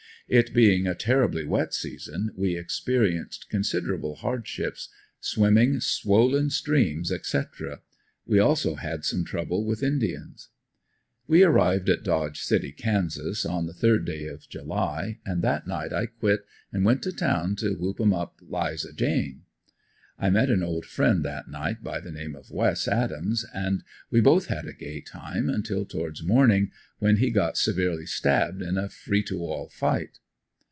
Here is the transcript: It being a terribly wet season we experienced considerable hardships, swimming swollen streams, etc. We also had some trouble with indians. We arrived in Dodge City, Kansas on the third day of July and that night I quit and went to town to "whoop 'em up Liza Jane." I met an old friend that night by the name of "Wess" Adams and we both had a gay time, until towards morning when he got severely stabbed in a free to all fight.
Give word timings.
It 0.27 0.53
being 0.53 0.87
a 0.87 0.95
terribly 0.95 1.43
wet 1.43 1.73
season 1.73 2.29
we 2.37 2.57
experienced 2.57 3.49
considerable 3.49 4.15
hardships, 4.15 4.87
swimming 5.19 5.81
swollen 5.81 6.49
streams, 6.51 7.11
etc. 7.11 7.81
We 8.25 8.39
also 8.39 8.75
had 8.75 9.03
some 9.03 9.25
trouble 9.25 9.65
with 9.65 9.83
indians. 9.83 10.47
We 11.27 11.43
arrived 11.43 11.89
in 11.89 12.03
Dodge 12.03 12.39
City, 12.41 12.71
Kansas 12.71 13.45
on 13.45 13.65
the 13.65 13.73
third 13.73 14.05
day 14.05 14.27
of 14.27 14.47
July 14.47 15.19
and 15.25 15.41
that 15.41 15.67
night 15.67 15.91
I 15.91 16.05
quit 16.05 16.45
and 16.71 16.85
went 16.85 17.03
to 17.03 17.11
town 17.11 17.57
to 17.57 17.73
"whoop 17.75 17.99
'em 17.99 18.13
up 18.13 18.39
Liza 18.41 18.93
Jane." 18.93 19.41
I 20.17 20.29
met 20.29 20.49
an 20.51 20.61
old 20.63 20.85
friend 20.85 21.25
that 21.25 21.49
night 21.49 21.83
by 21.83 21.99
the 21.99 22.11
name 22.11 22.35
of 22.35 22.51
"Wess" 22.51 22.87
Adams 22.87 23.43
and 23.55 23.83
we 24.11 24.21
both 24.21 24.45
had 24.45 24.65
a 24.67 24.71
gay 24.73 25.01
time, 25.01 25.49
until 25.49 25.83
towards 25.83 26.21
morning 26.23 26.69
when 26.99 27.17
he 27.17 27.31
got 27.31 27.57
severely 27.57 28.05
stabbed 28.05 28.61
in 28.61 28.77
a 28.77 28.87
free 28.87 29.23
to 29.23 29.39
all 29.39 29.67
fight. 29.67 30.19